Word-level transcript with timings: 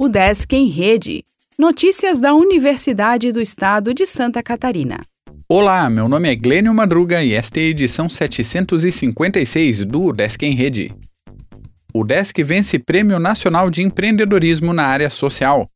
O 0.00 0.08
Desk 0.08 0.52
em 0.54 0.68
Rede. 0.68 1.24
Notícias 1.58 2.20
da 2.20 2.32
Universidade 2.32 3.32
do 3.32 3.40
Estado 3.40 3.92
de 3.92 4.06
Santa 4.06 4.40
Catarina. 4.44 5.00
Olá, 5.48 5.90
meu 5.90 6.08
nome 6.08 6.30
é 6.30 6.36
Glênio 6.36 6.72
Madruga 6.72 7.20
e 7.24 7.32
esta 7.32 7.58
é 7.58 7.64
a 7.64 7.66
edição 7.66 8.08
756 8.08 9.84
do 9.84 10.12
Desk 10.12 10.40
em 10.46 10.54
Rede. 10.54 10.94
O 11.92 12.04
Desk 12.04 12.40
vence 12.44 12.78
Prêmio 12.78 13.18
Nacional 13.18 13.68
de 13.70 13.82
Empreendedorismo 13.82 14.72
na 14.72 14.84
área 14.84 15.10
social. 15.10 15.68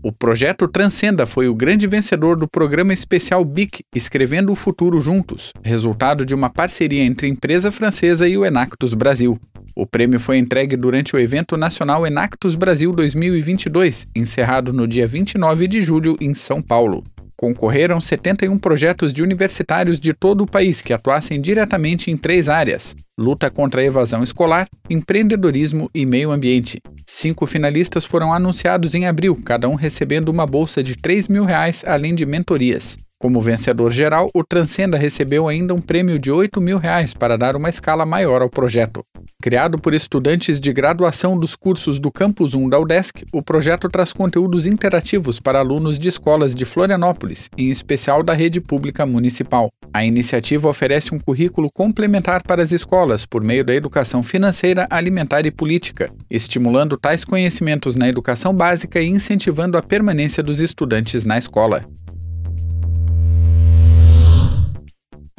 O 0.00 0.12
projeto 0.12 0.68
Transcenda 0.68 1.26
foi 1.26 1.48
o 1.48 1.56
grande 1.56 1.88
vencedor 1.88 2.36
do 2.36 2.46
programa 2.46 2.92
especial 2.92 3.44
BIC 3.44 3.82
Escrevendo 3.92 4.52
o 4.52 4.54
Futuro 4.54 5.00
Juntos, 5.00 5.52
resultado 5.60 6.24
de 6.24 6.36
uma 6.36 6.50
parceria 6.50 7.02
entre 7.02 7.26
a 7.26 7.30
empresa 7.30 7.72
francesa 7.72 8.28
e 8.28 8.38
o 8.38 8.44
Enactus 8.44 8.94
Brasil. 8.94 9.40
O 9.76 9.84
prêmio 9.84 10.20
foi 10.20 10.38
entregue 10.38 10.76
durante 10.76 11.16
o 11.16 11.18
evento 11.18 11.56
nacional 11.56 12.06
Enactus 12.06 12.54
Brasil 12.54 12.92
2022, 12.92 14.06
encerrado 14.14 14.72
no 14.72 14.86
dia 14.86 15.04
29 15.04 15.66
de 15.66 15.80
julho 15.80 16.16
em 16.20 16.32
São 16.32 16.62
Paulo. 16.62 17.02
Concorreram 17.36 18.00
71 18.00 18.56
projetos 18.56 19.12
de 19.12 19.20
universitários 19.20 19.98
de 19.98 20.14
todo 20.14 20.42
o 20.42 20.46
país 20.46 20.80
que 20.80 20.92
atuassem 20.92 21.40
diretamente 21.40 22.08
em 22.08 22.16
três 22.16 22.48
áreas: 22.48 22.94
luta 23.18 23.50
contra 23.50 23.80
a 23.80 23.84
evasão 23.84 24.22
escolar, 24.22 24.68
empreendedorismo 24.88 25.90
e 25.92 26.06
meio 26.06 26.30
ambiente. 26.30 26.80
Cinco 27.04 27.44
finalistas 27.44 28.04
foram 28.04 28.32
anunciados 28.32 28.94
em 28.94 29.06
abril, 29.06 29.36
cada 29.44 29.68
um 29.68 29.74
recebendo 29.74 30.28
uma 30.28 30.46
bolsa 30.46 30.84
de 30.84 30.96
3 30.96 31.26
mil 31.26 31.44
reais, 31.44 31.82
além 31.84 32.14
de 32.14 32.24
mentorias. 32.24 32.96
Como 33.24 33.40
vencedor 33.40 33.90
geral, 33.90 34.28
o 34.34 34.44
Transcenda 34.44 34.98
recebeu 34.98 35.48
ainda 35.48 35.72
um 35.72 35.80
prêmio 35.80 36.18
de 36.18 36.30
8 36.30 36.60
mil 36.60 36.76
reais 36.76 37.14
para 37.14 37.38
dar 37.38 37.56
uma 37.56 37.70
escala 37.70 38.04
maior 38.04 38.42
ao 38.42 38.50
projeto. 38.50 39.02
Criado 39.42 39.78
por 39.78 39.94
estudantes 39.94 40.60
de 40.60 40.70
graduação 40.74 41.38
dos 41.38 41.56
cursos 41.56 41.98
do 41.98 42.12
Campus 42.12 42.52
1 42.52 42.68
da 42.68 42.78
UDESC, 42.78 43.24
o 43.32 43.42
projeto 43.42 43.88
traz 43.88 44.12
conteúdos 44.12 44.66
interativos 44.66 45.40
para 45.40 45.58
alunos 45.58 45.98
de 45.98 46.06
escolas 46.06 46.54
de 46.54 46.66
Florianópolis, 46.66 47.48
em 47.56 47.70
especial 47.70 48.22
da 48.22 48.34
rede 48.34 48.60
pública 48.60 49.06
municipal. 49.06 49.70
A 49.90 50.04
iniciativa 50.04 50.68
oferece 50.68 51.14
um 51.14 51.18
currículo 51.18 51.70
complementar 51.72 52.42
para 52.42 52.62
as 52.62 52.72
escolas 52.72 53.24
por 53.24 53.42
meio 53.42 53.64
da 53.64 53.74
educação 53.74 54.22
financeira, 54.22 54.86
alimentar 54.90 55.46
e 55.46 55.50
política, 55.50 56.10
estimulando 56.30 56.98
tais 56.98 57.24
conhecimentos 57.24 57.96
na 57.96 58.06
educação 58.06 58.54
básica 58.54 59.00
e 59.00 59.08
incentivando 59.08 59.78
a 59.78 59.82
permanência 59.82 60.42
dos 60.42 60.60
estudantes 60.60 61.24
na 61.24 61.38
escola. 61.38 61.86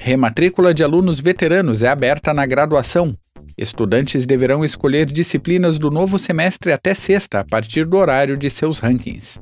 Rematrícula 0.05 0.71
de 0.71 0.83
alunos 0.83 1.19
veteranos 1.19 1.81
é 1.81 1.87
aberta 1.87 2.31
na 2.31 2.45
graduação. 2.45 3.17
Estudantes 3.57 4.23
deverão 4.23 4.63
escolher 4.63 5.07
disciplinas 5.07 5.79
do 5.79 5.89
novo 5.89 6.19
semestre 6.19 6.71
até 6.71 6.93
sexta, 6.93 7.39
a 7.39 7.43
partir 7.43 7.85
do 7.85 7.97
horário 7.97 8.37
de 8.37 8.47
seus 8.47 8.77
rankings. 8.77 9.39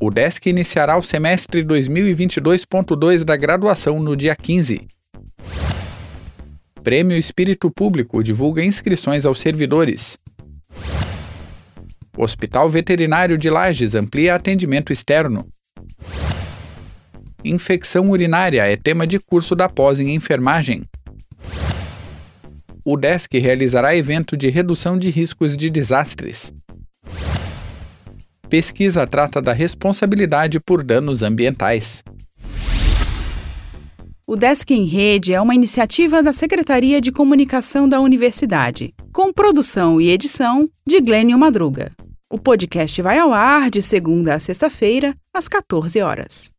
O 0.00 0.10
DESC 0.10 0.46
iniciará 0.46 0.98
o 0.98 1.02
semestre 1.02 1.62
2022.2 1.62 3.22
da 3.22 3.36
graduação 3.36 4.00
no 4.00 4.16
dia 4.16 4.34
15. 4.34 4.80
Prêmio 6.82 7.16
Espírito 7.16 7.70
Público 7.70 8.20
divulga 8.20 8.64
inscrições 8.64 9.26
aos 9.26 9.38
servidores. 9.38 10.18
Hospital 12.16 12.68
Veterinário 12.68 13.38
de 13.38 13.48
Lages 13.48 13.94
amplia 13.94 14.34
atendimento 14.34 14.92
externo. 14.92 15.48
Infecção 17.44 18.10
urinária 18.10 18.66
é 18.66 18.76
tema 18.76 19.06
de 19.06 19.20
curso 19.20 19.54
da 19.54 19.68
pós 19.68 20.00
em 20.00 20.12
enfermagem. 20.12 20.82
O 22.84 22.96
DESC 22.96 23.38
realizará 23.38 23.94
evento 23.94 24.36
de 24.36 24.48
redução 24.48 24.98
de 24.98 25.08
riscos 25.08 25.56
de 25.56 25.70
desastres. 25.70 26.52
Pesquisa 28.48 29.06
trata 29.06 29.40
da 29.40 29.52
responsabilidade 29.52 30.58
por 30.58 30.82
danos 30.82 31.22
ambientais. 31.22 32.02
O 34.26 34.36
Desk 34.36 34.70
em 34.70 34.84
Rede 34.84 35.32
é 35.32 35.40
uma 35.40 35.54
iniciativa 35.54 36.22
da 36.22 36.32
Secretaria 36.32 37.00
de 37.00 37.12
Comunicação 37.12 37.88
da 37.88 38.00
Universidade, 38.00 38.92
com 39.12 39.32
produção 39.32 40.00
e 40.00 40.10
edição 40.10 40.68
de 40.86 41.00
Glênio 41.00 41.38
Madruga. 41.38 41.92
O 42.28 42.38
podcast 42.38 43.00
vai 43.00 43.18
ao 43.18 43.32
ar 43.32 43.70
de 43.70 43.80
segunda 43.80 44.34
a 44.34 44.38
sexta-feira, 44.38 45.14
às 45.32 45.48
14 45.48 46.00
horas. 46.02 46.57